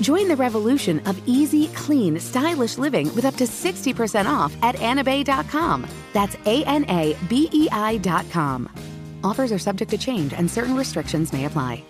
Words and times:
Join 0.00 0.28
the 0.28 0.36
revolution 0.36 1.00
of 1.06 1.20
easy, 1.26 1.68
clean, 1.68 2.18
stylish 2.18 2.78
living 2.78 3.14
with 3.14 3.24
up 3.24 3.34
to 3.36 3.44
60% 3.44 4.26
off 4.26 4.56
at 4.62 4.76
anabei.com. 4.76 5.86
That's 6.12 6.36
A 6.46 6.64
N 6.64 6.84
A 6.88 7.16
B 7.28 7.48
E 7.52 7.68
I.com. 7.70 8.68
Offers 9.22 9.52
are 9.52 9.58
subject 9.58 9.90
to 9.90 9.98
change 9.98 10.32
and 10.32 10.50
certain 10.50 10.74
restrictions 10.74 11.32
may 11.32 11.44
apply. 11.44 11.84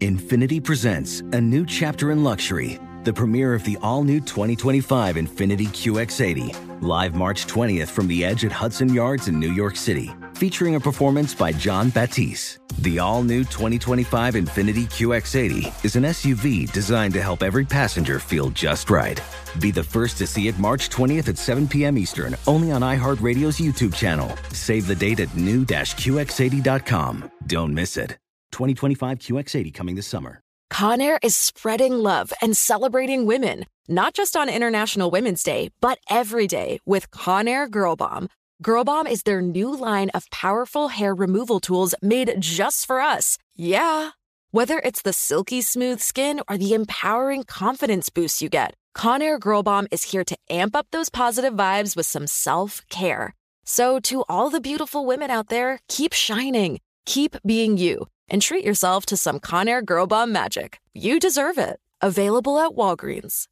Infiniti 0.00 0.62
presents 0.62 1.20
a 1.32 1.40
new 1.40 1.66
chapter 1.66 2.12
in 2.12 2.22
luxury, 2.22 2.78
the 3.02 3.12
premiere 3.12 3.52
of 3.52 3.64
the 3.64 3.76
all 3.82 4.04
new 4.04 4.20
2025 4.20 5.16
Infiniti 5.16 5.66
QX80, 5.66 6.82
live 6.82 7.16
March 7.16 7.46
20th 7.46 7.88
from 7.88 8.06
the 8.06 8.24
edge 8.24 8.44
at 8.44 8.52
Hudson 8.52 8.94
Yards 8.94 9.26
in 9.26 9.40
New 9.40 9.52
York 9.52 9.74
City, 9.74 10.10
featuring 10.38 10.76
a 10.76 10.80
performance 10.80 11.34
by 11.34 11.50
John 11.50 11.90
Batiste. 11.90 12.60
The 12.78 13.00
all 13.00 13.24
new 13.24 13.40
2025 13.40 14.34
Infiniti 14.34 14.84
QX80 14.84 15.84
is 15.84 15.96
an 15.96 16.04
SUV 16.04 16.70
designed 16.70 17.12
to 17.14 17.22
help 17.22 17.42
every 17.42 17.64
passenger 17.64 18.20
feel 18.20 18.50
just 18.50 18.88
right. 18.88 19.20
Be 19.60 19.72
the 19.72 19.82
first 19.82 20.16
to 20.18 20.28
see 20.28 20.46
it 20.46 20.56
March 20.58 20.90
20th 20.90 21.28
at 21.28 21.38
7 21.38 21.66
p.m. 21.66 21.98
Eastern, 21.98 22.36
only 22.46 22.70
on 22.70 22.82
iHeartRadio's 22.82 23.58
YouTube 23.58 23.94
channel. 23.94 24.30
Save 24.52 24.86
the 24.86 24.94
date 24.94 25.18
at 25.18 25.36
new-QX80.com. 25.36 27.32
Don't 27.46 27.74
miss 27.74 27.96
it. 27.96 28.10
2025 28.52 29.18
QX80 29.18 29.74
coming 29.74 29.96
this 29.96 30.06
summer. 30.06 30.40
Conair 30.72 31.18
is 31.22 31.34
spreading 31.34 31.94
love 31.94 32.32
and 32.40 32.56
celebrating 32.56 33.26
women, 33.26 33.64
not 33.88 34.14
just 34.14 34.36
on 34.36 34.48
International 34.48 35.10
Women's 35.10 35.42
Day, 35.42 35.70
but 35.80 35.98
every 36.08 36.46
day 36.46 36.78
with 36.86 37.10
Conair 37.10 37.68
Girl 37.68 37.96
Bomb. 37.96 38.28
Girl 38.60 38.82
Bomb 38.82 39.06
is 39.06 39.22
their 39.22 39.40
new 39.40 39.76
line 39.76 40.10
of 40.14 40.28
powerful 40.30 40.88
hair 40.88 41.14
removal 41.14 41.60
tools 41.60 41.94
made 42.02 42.34
just 42.40 42.86
for 42.86 43.00
us. 43.00 43.38
Yeah. 43.54 44.10
Whether 44.50 44.80
it's 44.80 45.02
the 45.02 45.12
silky 45.12 45.62
smooth 45.62 46.00
skin 46.00 46.40
or 46.48 46.58
the 46.58 46.74
empowering 46.74 47.44
confidence 47.44 48.10
boost 48.10 48.42
you 48.42 48.48
get, 48.48 48.74
Conair 48.96 49.38
Girl 49.38 49.62
Bomb 49.62 49.86
is 49.92 50.10
here 50.10 50.24
to 50.24 50.36
amp 50.50 50.74
up 50.74 50.88
those 50.90 51.08
positive 51.08 51.54
vibes 51.54 51.94
with 51.94 52.06
some 52.06 52.26
self 52.26 52.82
care. 52.90 53.32
So, 53.64 54.00
to 54.00 54.24
all 54.28 54.50
the 54.50 54.60
beautiful 54.60 55.06
women 55.06 55.30
out 55.30 55.50
there, 55.50 55.78
keep 55.86 56.12
shining, 56.12 56.80
keep 57.06 57.36
being 57.46 57.78
you, 57.78 58.08
and 58.28 58.42
treat 58.42 58.64
yourself 58.64 59.06
to 59.06 59.16
some 59.16 59.38
Conair 59.38 59.84
Girl 59.84 60.08
Bomb 60.08 60.32
magic. 60.32 60.80
You 60.94 61.20
deserve 61.20 61.58
it. 61.58 61.78
Available 62.00 62.58
at 62.58 62.72
Walgreens. 62.72 63.46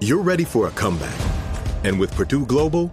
You're 0.00 0.22
ready 0.22 0.44
for 0.44 0.68
a 0.68 0.70
comeback. 0.70 1.20
And 1.82 1.98
with 1.98 2.14
Purdue 2.14 2.46
Global, 2.46 2.92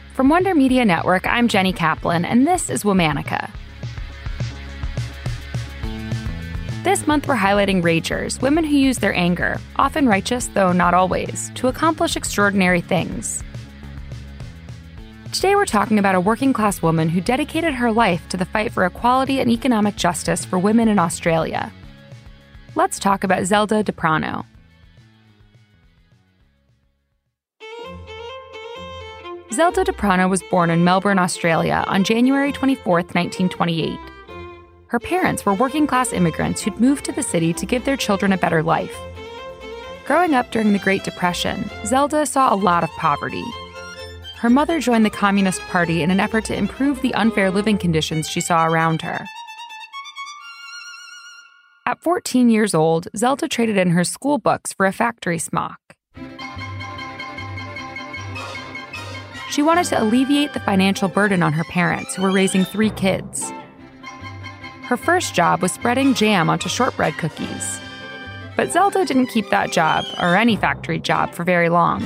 From 0.13 0.27
Wonder 0.27 0.53
Media 0.53 0.83
Network, 0.83 1.25
I'm 1.25 1.47
Jenny 1.47 1.71
Kaplan, 1.71 2.25
and 2.25 2.45
this 2.45 2.69
is 2.69 2.83
Womanica. 2.83 3.49
This 6.83 7.07
month, 7.07 7.29
we're 7.29 7.37
highlighting 7.37 7.81
ragers, 7.81 8.41
women 8.41 8.65
who 8.65 8.75
use 8.75 8.97
their 8.97 9.15
anger, 9.15 9.57
often 9.77 10.09
righteous, 10.09 10.47
though 10.47 10.73
not 10.73 10.93
always, 10.93 11.49
to 11.55 11.69
accomplish 11.69 12.17
extraordinary 12.17 12.81
things. 12.81 13.41
Today, 15.31 15.55
we're 15.55 15.65
talking 15.65 15.97
about 15.97 16.15
a 16.15 16.19
working 16.19 16.51
class 16.51 16.81
woman 16.81 17.07
who 17.07 17.21
dedicated 17.21 17.73
her 17.73 17.89
life 17.89 18.27
to 18.29 18.37
the 18.37 18.45
fight 18.45 18.73
for 18.73 18.85
equality 18.85 19.39
and 19.39 19.49
economic 19.49 19.95
justice 19.95 20.43
for 20.43 20.59
women 20.59 20.89
in 20.89 20.99
Australia. 20.99 21.71
Let's 22.75 22.99
talk 22.99 23.23
about 23.23 23.45
Zelda 23.45 23.81
de 23.81 23.93
Zelda 29.53 29.83
D'Aprano 29.83 30.29
was 30.29 30.41
born 30.43 30.69
in 30.69 30.85
Melbourne, 30.85 31.19
Australia 31.19 31.83
on 31.87 32.05
January 32.05 32.53
24, 32.53 32.99
1928. 32.99 33.99
Her 34.87 34.99
parents 34.99 35.45
were 35.45 35.53
working 35.53 35.85
class 35.85 36.13
immigrants 36.13 36.61
who'd 36.61 36.79
moved 36.79 37.03
to 37.03 37.11
the 37.11 37.21
city 37.21 37.51
to 37.55 37.65
give 37.65 37.83
their 37.83 37.97
children 37.97 38.31
a 38.31 38.37
better 38.37 38.63
life. 38.63 38.97
Growing 40.05 40.35
up 40.35 40.51
during 40.51 40.71
the 40.71 40.79
Great 40.79 41.03
Depression, 41.03 41.69
Zelda 41.85 42.25
saw 42.25 42.53
a 42.53 42.55
lot 42.55 42.85
of 42.85 42.89
poverty. 42.91 43.43
Her 44.37 44.49
mother 44.49 44.79
joined 44.79 45.03
the 45.03 45.09
Communist 45.09 45.59
Party 45.63 46.01
in 46.01 46.11
an 46.11 46.21
effort 46.21 46.45
to 46.45 46.55
improve 46.55 47.01
the 47.01 47.13
unfair 47.13 47.51
living 47.51 47.77
conditions 47.77 48.29
she 48.29 48.39
saw 48.39 48.65
around 48.65 49.01
her. 49.01 49.25
At 51.85 52.01
14 52.01 52.49
years 52.49 52.73
old, 52.73 53.09
Zelda 53.17 53.49
traded 53.49 53.75
in 53.75 53.89
her 53.89 54.05
school 54.05 54.37
books 54.37 54.71
for 54.71 54.85
a 54.85 54.93
factory 54.93 55.39
smock. 55.39 55.97
She 59.51 59.61
wanted 59.61 59.87
to 59.87 60.01
alleviate 60.01 60.53
the 60.53 60.61
financial 60.61 61.09
burden 61.09 61.43
on 61.43 61.51
her 61.51 61.65
parents, 61.65 62.15
who 62.15 62.21
were 62.21 62.31
raising 62.31 62.63
three 62.63 62.89
kids. 62.91 63.51
Her 64.83 64.95
first 64.95 65.35
job 65.35 65.61
was 65.61 65.73
spreading 65.73 66.13
jam 66.13 66.49
onto 66.49 66.69
shortbread 66.69 67.17
cookies. 67.17 67.81
But 68.55 68.71
Zelda 68.71 69.03
didn't 69.03 69.27
keep 69.27 69.49
that 69.49 69.73
job, 69.73 70.05
or 70.21 70.37
any 70.37 70.55
factory 70.55 70.99
job, 70.99 71.33
for 71.33 71.43
very 71.43 71.67
long. 71.67 72.01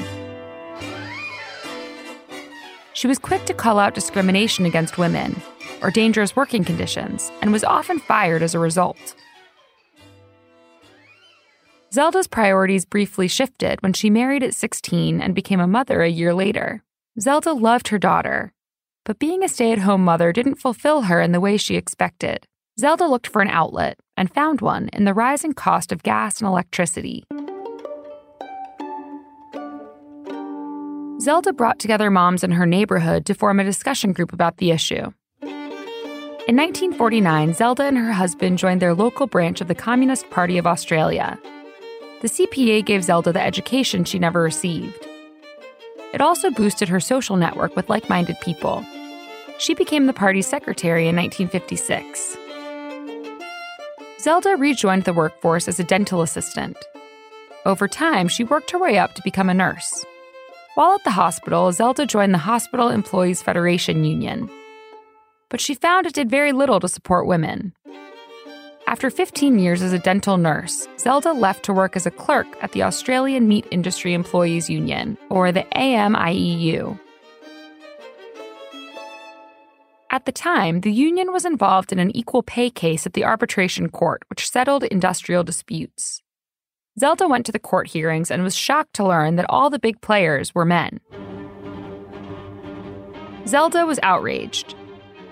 She 2.94 3.06
was 3.06 3.20
quick 3.20 3.46
to 3.46 3.54
call 3.54 3.78
out 3.78 3.94
discrimination 3.94 4.66
against 4.66 4.98
women, 4.98 5.40
or 5.84 5.92
dangerous 5.92 6.36
working 6.36 6.64
conditions, 6.64 7.32
and 7.42 7.52
was 7.52 7.64
often 7.64 8.00
fired 8.00 8.42
as 8.42 8.56
a 8.56 8.60
result. 8.60 9.16
Zelda's 11.94 12.28
priorities 12.28 12.86
briefly 12.86 13.28
shifted 13.28 13.84
when 13.84 13.94
she 13.94 14.10
married 14.10 14.42
at 14.42 14.56
16 14.56 15.22
and 15.22 15.36
became 15.36 15.60
a 15.60 15.68
mother 15.68 16.02
a 16.02 16.10
year 16.10 16.34
later. 16.34 16.82
Zelda 17.18 17.54
loved 17.54 17.88
her 17.88 17.98
daughter, 17.98 18.52
but 19.06 19.20
being 19.20 19.42
a 19.42 19.48
stay 19.48 19.72
at 19.72 19.80
home 19.80 20.04
mother 20.04 20.34
didn't 20.34 20.56
fulfill 20.56 21.04
her 21.04 21.22
in 21.22 21.32
the 21.32 21.40
way 21.40 21.56
she 21.56 21.78
expected. 21.78 22.46
Zelda 22.78 23.06
looked 23.06 23.28
for 23.28 23.42
an 23.42 23.48
outlet 23.48 23.98
and 24.18 24.34
found 24.34 24.60
one 24.60 24.90
in 24.92 25.06
the 25.06 25.14
rising 25.14 25.54
cost 25.54 25.94
of 25.94 26.04
gas 26.04 26.42
and 26.42 26.48
electricity. 26.48 27.24
Zelda 31.22 31.54
brought 31.54 31.80
together 31.80 32.12
moms 32.12 32.44
in 32.44 32.52
her 32.52 32.66
neighborhood 32.66 33.26
to 33.28 33.34
form 33.34 33.62
a 33.62 33.64
discussion 33.64 34.12
group 34.12 34.34
about 34.34 34.58
the 34.58 34.72
issue. 34.72 35.14
In 35.42 36.58
1949, 36.58 37.54
Zelda 37.54 37.84
and 37.84 37.98
her 37.98 38.12
husband 38.12 38.58
joined 38.58 38.82
their 38.82 38.94
local 38.94 39.26
branch 39.26 39.62
of 39.62 39.70
the 39.70 39.74
Communist 39.74 40.30
Party 40.32 40.58
of 40.58 40.68
Australia. 40.68 41.40
The 42.22 42.28
CPA 42.28 42.86
gave 42.86 43.06
Zelda 43.06 43.32
the 43.32 43.42
education 43.42 44.04
she 44.04 44.20
never 44.20 44.42
received. 44.42 45.08
It 46.16 46.22
also 46.22 46.50
boosted 46.50 46.88
her 46.88 47.02
social 47.02 47.36
network 47.36 47.76
with 47.76 47.90
like 47.90 48.10
minded 48.10 48.40
people. 48.40 48.86
She 49.58 49.74
became 49.74 50.06
the 50.06 50.14
party's 50.14 50.48
secretary 50.48 51.10
in 51.10 51.16
1956. 51.18 52.38
Zelda 54.22 54.56
rejoined 54.56 55.04
the 55.04 55.12
workforce 55.12 55.68
as 55.68 55.78
a 55.78 55.84
dental 55.84 56.22
assistant. 56.22 56.78
Over 57.66 57.90
time, 57.90 58.30
she 58.30 58.46
worked 58.46 58.72
her 58.72 58.80
way 58.80 58.98
up 58.98 59.14
to 59.16 59.22
become 59.24 59.50
a 59.50 59.54
nurse. 59.54 60.06
While 60.76 60.94
at 60.94 61.04
the 61.04 61.12
hospital, 61.12 61.70
Zelda 61.74 62.06
joined 62.06 62.34
the 62.34 62.38
Hospital 62.38 62.88
Employees 62.88 63.42
Federation 63.42 64.06
Union. 64.06 64.50
But 65.50 65.60
she 65.60 65.76
found 65.76 66.06
it 66.06 66.14
did 66.14 66.30
very 66.30 66.54
little 66.54 66.80
to 66.80 66.88
support 66.88 67.28
women. 67.28 67.74
After 68.88 69.10
15 69.10 69.58
years 69.58 69.82
as 69.82 69.94
a 69.94 70.00
dental 70.00 70.38
nurse, 70.38 70.88
Zelda 71.00 71.34
left 71.34 71.64
to 71.64 71.74
work 71.74 71.96
as 71.96 72.06
a 72.06 72.12
clerk 72.12 72.46
at 72.62 72.72
the 72.74 72.84
Australian 72.84 73.48
Meat 73.48 73.66
Industry 73.72 74.14
Employees 74.14 74.70
Union, 74.70 75.18
or 75.30 75.52
the 75.52 75.64
AMIEU. 75.76 77.00
At 80.12 80.26
the 80.26 80.32
time, 80.32 80.82
the 80.82 80.92
union 80.92 81.34
was 81.34 81.46
involved 81.46 81.92
in 81.92 81.98
an 81.98 82.16
equal 82.16 82.44
pay 82.44 82.70
case 82.70 83.08
at 83.08 83.14
the 83.14 83.26
arbitration 83.26 83.90
court, 83.90 84.22
which 84.30 84.50
settled 84.50 84.84
industrial 84.84 85.44
disputes. 85.44 86.22
Zelda 87.00 87.28
went 87.28 87.48
to 87.48 87.52
the 87.52 87.60
court 87.60 87.88
hearings 87.88 88.30
and 88.30 88.44
was 88.44 88.56
shocked 88.56 88.94
to 88.94 89.04
learn 89.04 89.36
that 89.36 89.48
all 89.50 89.72
the 89.72 89.80
big 89.80 90.00
players 90.00 90.54
were 90.54 90.64
men. 90.64 91.00
Zelda 93.48 93.86
was 93.86 94.00
outraged. 94.04 94.76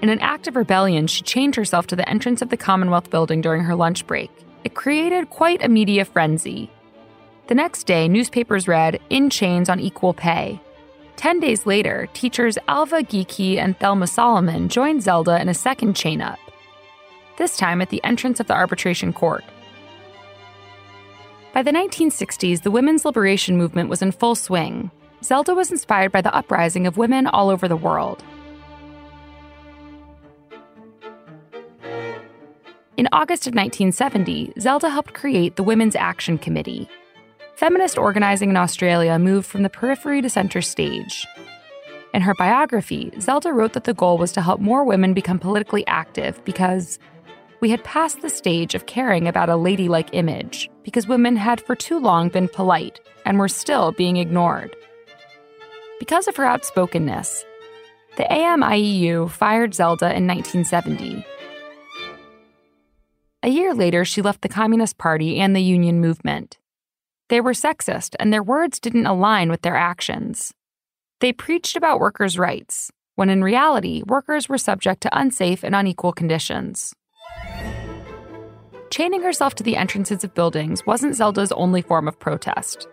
In 0.03 0.09
an 0.09 0.19
act 0.19 0.49
of 0.49 0.57
rebellion, 0.57 1.07
she 1.07 1.23
chained 1.23 1.55
herself 1.55 1.87
to 1.87 1.95
the 1.95 2.09
entrance 2.09 2.41
of 2.41 2.49
the 2.49 2.57
Commonwealth 2.57 3.09
building 3.09 3.39
during 3.39 3.63
her 3.63 3.73
lunch 3.73 4.05
break. 4.05 4.29
It 4.65 4.75
created 4.75 5.29
quite 5.29 5.63
a 5.63 5.69
media 5.69 6.03
frenzy. 6.03 6.69
The 7.47 7.55
next 7.55 7.85
day, 7.85 8.09
newspapers 8.09 8.67
read, 8.67 8.99
In 9.09 9.29
Chains 9.29 9.69
on 9.69 9.79
Equal 9.79 10.13
Pay. 10.13 10.59
Ten 11.15 11.39
days 11.39 11.65
later, 11.65 12.09
teachers 12.11 12.57
Alva 12.67 12.97
Geikie 12.97 13.57
and 13.57 13.79
Thelma 13.79 14.07
Solomon 14.07 14.67
joined 14.67 15.03
Zelda 15.03 15.39
in 15.39 15.47
a 15.47 15.53
second 15.53 15.95
chain 15.95 16.21
up, 16.21 16.37
this 17.37 17.55
time 17.55 17.81
at 17.81 17.89
the 17.89 18.03
entrance 18.03 18.41
of 18.41 18.47
the 18.47 18.55
arbitration 18.55 19.13
court. 19.13 19.45
By 21.53 21.63
the 21.63 21.71
1960s, 21.71 22.63
the 22.63 22.71
women's 22.71 23.05
liberation 23.05 23.55
movement 23.55 23.87
was 23.87 24.01
in 24.01 24.11
full 24.11 24.35
swing. 24.35 24.91
Zelda 25.23 25.55
was 25.55 25.71
inspired 25.71 26.11
by 26.11 26.19
the 26.19 26.35
uprising 26.35 26.87
of 26.87 26.97
women 26.97 27.25
all 27.25 27.49
over 27.49 27.69
the 27.69 27.77
world. 27.77 28.21
In 33.03 33.09
August 33.11 33.47
of 33.47 33.53
1970, 33.53 34.53
Zelda 34.61 34.89
helped 34.89 35.13
create 35.13 35.57
the 35.57 35.63
Women's 35.63 35.93
Action 35.93 36.37
Committee. 36.37 36.87
Feminist 37.57 37.97
organizing 37.97 38.49
in 38.49 38.55
Australia 38.55 39.19
moved 39.19 39.45
from 39.45 39.63
the 39.63 39.69
periphery 39.69 40.21
to 40.21 40.29
center 40.29 40.61
stage. 40.61 41.27
In 42.13 42.21
her 42.21 42.33
biography, 42.35 43.11
Zelda 43.19 43.51
wrote 43.51 43.73
that 43.73 43.83
the 43.83 43.93
goal 43.93 44.17
was 44.17 44.31
to 44.31 44.41
help 44.41 44.61
more 44.61 44.85
women 44.85 45.13
become 45.13 45.37
politically 45.37 45.85
active 45.85 46.41
because 46.45 46.97
we 47.59 47.71
had 47.71 47.83
passed 47.83 48.21
the 48.21 48.29
stage 48.29 48.73
of 48.73 48.85
caring 48.85 49.27
about 49.27 49.49
a 49.49 49.57
ladylike 49.57 50.11
image 50.13 50.69
because 50.83 51.05
women 51.05 51.35
had 51.35 51.59
for 51.59 51.75
too 51.75 51.99
long 51.99 52.29
been 52.29 52.47
polite 52.47 53.01
and 53.25 53.37
were 53.37 53.49
still 53.49 53.91
being 53.91 54.15
ignored. 54.15 54.73
Because 55.99 56.29
of 56.29 56.37
her 56.37 56.45
outspokenness, 56.45 57.43
the 58.15 58.23
AMIEU 58.23 59.29
fired 59.29 59.73
Zelda 59.73 60.15
in 60.15 60.25
1970 60.25 61.25
a 63.43 63.49
year 63.49 63.73
later, 63.73 64.05
she 64.05 64.21
left 64.21 64.41
the 64.41 64.49
Communist 64.49 64.97
Party 64.97 65.39
and 65.39 65.53
the 65.53 65.61
union 65.61 65.99
movement. 65.99 66.57
They 67.27 67.41
were 67.41 67.51
sexist, 67.51 68.15
and 68.17 68.31
their 68.31 68.41
words 68.41 68.79
didn't 68.79 69.05
align 69.05 69.49
with 69.49 69.63
their 69.63 69.75
actions. 69.75 70.53
They 71.19 71.33
preached 71.33 71.75
about 71.75 71.99
workers' 71.99 72.39
rights, 72.39 72.89
when 73.15 73.29
in 73.29 73.43
reality, 73.43 74.01
workers 74.07 74.47
were 74.47 74.57
subject 74.57 75.01
to 75.01 75.17
unsafe 75.17 75.63
and 75.63 75.75
unequal 75.75 76.13
conditions. 76.13 76.93
Chaining 78.89 79.23
herself 79.23 79.55
to 79.55 79.63
the 79.63 79.75
entrances 79.75 80.23
of 80.23 80.33
buildings 80.35 80.85
wasn't 80.85 81.15
Zelda's 81.15 81.51
only 81.51 81.81
form 81.81 82.07
of 82.07 82.19
protest. 82.19 82.87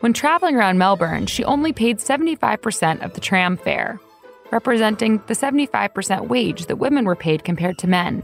When 0.00 0.12
traveling 0.12 0.56
around 0.56 0.76
Melbourne, 0.76 1.26
she 1.26 1.44
only 1.44 1.72
paid 1.72 1.98
75% 1.98 3.02
of 3.02 3.14
the 3.14 3.20
tram 3.20 3.56
fare, 3.56 3.98
representing 4.50 5.22
the 5.28 5.34
75% 5.34 6.28
wage 6.28 6.66
that 6.66 6.76
women 6.76 7.06
were 7.06 7.16
paid 7.16 7.44
compared 7.44 7.78
to 7.78 7.86
men. 7.86 8.22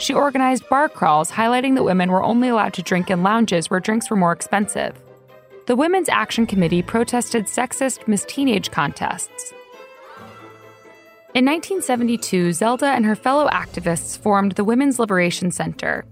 She 0.00 0.14
organized 0.14 0.66
bar 0.70 0.88
crawls 0.88 1.30
highlighting 1.30 1.74
that 1.74 1.84
women 1.84 2.10
were 2.10 2.22
only 2.22 2.48
allowed 2.48 2.72
to 2.74 2.82
drink 2.82 3.10
in 3.10 3.22
lounges 3.22 3.68
where 3.68 3.80
drinks 3.80 4.08
were 4.08 4.16
more 4.16 4.32
expensive. 4.32 4.98
The 5.66 5.76
Women's 5.76 6.08
Action 6.08 6.46
Committee 6.46 6.80
protested 6.80 7.44
sexist 7.44 8.08
Miss 8.08 8.24
Teenage 8.24 8.70
contests. 8.70 9.52
In 11.34 11.44
1972, 11.44 12.54
Zelda 12.54 12.86
and 12.86 13.04
her 13.04 13.14
fellow 13.14 13.46
activists 13.48 14.18
formed 14.18 14.52
the 14.52 14.64
Women's 14.64 14.98
Liberation 14.98 15.50
Center. 15.50 16.06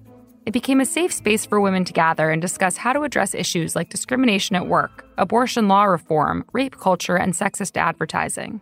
It 0.44 0.52
became 0.52 0.82
a 0.82 0.87
safe 0.87 1.12
space 1.12 1.46
for 1.46 1.58
women 1.58 1.87
to 1.87 1.94
gather 1.94 2.31
and 2.31 2.43
discuss 2.43 2.76
how 2.76 2.93
to 2.93 3.02
address 3.05 3.34
issues 3.34 3.75
like 3.75 3.88
discrimination 3.88 4.55
at 4.55 4.69
work, 4.69 5.06
abortion 5.17 5.67
law 5.67 5.84
reform, 5.84 6.44
rape 6.52 6.76
culture, 6.79 7.17
and 7.17 7.32
sexist 7.32 7.79
advertising. 7.79 8.61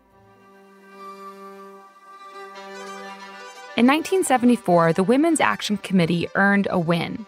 In 3.77 3.87
1974, 3.87 4.95
the 4.95 5.05
Women's 5.05 5.39
Action 5.39 5.77
Committee 5.77 6.29
earned 6.35 6.67
a 6.71 6.79
win. 6.79 7.27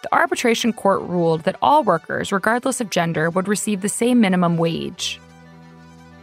The 0.00 0.14
arbitration 0.14 0.72
court 0.72 1.02
ruled 1.02 1.42
that 1.42 1.58
all 1.60 1.84
workers, 1.84 2.32
regardless 2.32 2.80
of 2.80 2.88
gender, 2.88 3.28
would 3.28 3.46
receive 3.46 3.82
the 3.82 3.88
same 3.90 4.18
minimum 4.18 4.56
wage. 4.56 5.20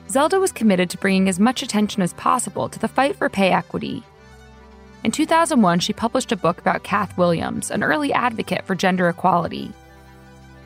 Zelda 0.10 0.40
was 0.40 0.52
committed 0.52 0.90
to 0.90 0.98
bringing 0.98 1.30
as 1.30 1.40
much 1.40 1.62
attention 1.62 2.02
as 2.02 2.14
possible 2.14 2.70
to 2.70 2.80
the 2.80 2.88
fight 2.88 3.18
for 3.18 3.30
pay 3.30 3.52
equity. 3.52 4.02
In 5.04 5.12
2001, 5.12 5.80
she 5.80 5.94
published 5.94 6.32
a 6.32 6.36
book 6.36 6.58
about 6.58 6.82
Kath 6.82 7.16
Williams, 7.16 7.70
an 7.70 7.84
early 7.84 8.12
advocate 8.12 8.66
for 8.66 8.74
gender 8.74 9.08
equality. 9.10 9.72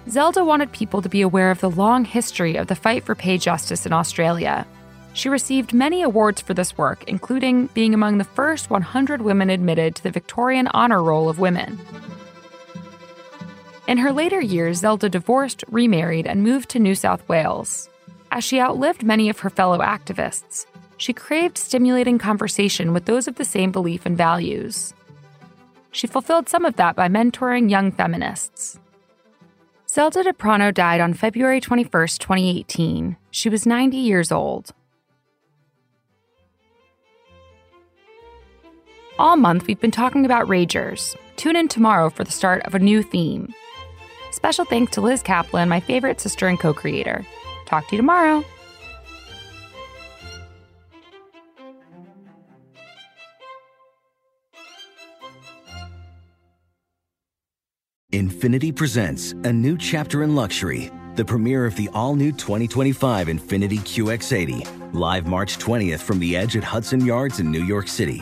Zelda 0.09 0.45
wanted 0.45 0.71
people 0.71 1.01
to 1.01 1.09
be 1.09 1.21
aware 1.21 1.51
of 1.51 1.59
the 1.59 1.69
long 1.69 2.05
history 2.05 2.55
of 2.55 2.67
the 2.67 2.75
fight 2.75 3.03
for 3.03 3.13
pay 3.13 3.37
justice 3.37 3.85
in 3.85 3.91
Australia 3.91 4.65
she 5.13 5.29
received 5.29 5.73
many 5.73 6.01
awards 6.01 6.41
for 6.41 6.53
this 6.53 6.77
work, 6.77 7.03
including 7.07 7.67
being 7.67 7.93
among 7.93 8.17
the 8.17 8.23
first 8.23 8.69
100 8.69 9.21
women 9.21 9.49
admitted 9.49 9.95
to 9.95 10.03
the 10.03 10.11
Victorian 10.11 10.67
Honor 10.67 11.01
Roll 11.01 11.29
of 11.29 11.39
Women. 11.39 11.79
In 13.87 13.97
her 13.99 14.11
later 14.11 14.41
years, 14.41 14.79
Zelda 14.79 15.09
divorced, 15.09 15.63
remarried, 15.69 16.25
and 16.25 16.43
moved 16.43 16.69
to 16.69 16.79
New 16.79 16.95
South 16.95 17.27
Wales. 17.29 17.89
As 18.31 18.43
she 18.43 18.59
outlived 18.59 19.03
many 19.03 19.29
of 19.29 19.39
her 19.39 19.49
fellow 19.49 19.79
activists, 19.79 20.65
she 20.97 21.13
craved 21.13 21.57
stimulating 21.57 22.17
conversation 22.17 22.93
with 22.93 23.05
those 23.05 23.27
of 23.27 23.35
the 23.35 23.45
same 23.45 23.71
belief 23.71 24.05
and 24.05 24.17
values. 24.17 24.93
She 25.91 26.07
fulfilled 26.07 26.49
some 26.49 26.65
of 26.65 26.75
that 26.77 26.95
by 26.95 27.07
mentoring 27.07 27.69
young 27.69 27.91
feminists. 27.91 28.79
Zelda 29.87 30.23
D'Aprano 30.23 30.73
died 30.73 31.01
on 31.01 31.13
February 31.13 31.61
21, 31.61 31.91
2018. 31.91 33.15
She 33.29 33.49
was 33.49 33.67
90 33.67 33.97
years 33.97 34.31
old. 34.31 34.73
All 39.23 39.37
month, 39.37 39.67
we've 39.67 39.79
been 39.79 39.89
talking 39.89 40.25
about 40.25 40.47
Ragers. 40.47 41.15
Tune 41.37 41.55
in 41.55 41.69
tomorrow 41.69 42.09
for 42.09 42.25
the 42.25 42.31
start 42.31 42.61
of 42.65 42.75
a 42.75 42.79
new 42.79 43.01
theme. 43.01 43.53
Special 44.31 44.65
thanks 44.65 44.91
to 44.91 45.01
Liz 45.01 45.23
Kaplan, 45.23 45.69
my 45.69 45.79
favorite 45.79 46.19
sister 46.19 46.49
and 46.49 46.59
co 46.59 46.73
creator. 46.73 47.25
Talk 47.65 47.87
to 47.87 47.95
you 47.95 48.01
tomorrow. 48.01 48.43
Infiniti 58.11 58.75
presents 58.75 59.31
a 59.31 59.53
new 59.53 59.77
chapter 59.77 60.23
in 60.23 60.35
luxury, 60.35 60.91
the 61.15 61.23
premiere 61.23 61.65
of 61.65 61.77
the 61.77 61.87
all 61.93 62.15
new 62.15 62.33
2025 62.33 63.27
Infiniti 63.27 63.79
QX80, 63.79 64.93
live 64.93 65.27
March 65.27 65.57
20th 65.59 66.01
from 66.01 66.19
the 66.19 66.35
edge 66.35 66.57
at 66.57 66.63
Hudson 66.65 67.05
Yards 67.05 67.39
in 67.39 67.49
New 67.49 67.63
York 67.63 67.87
City 67.87 68.21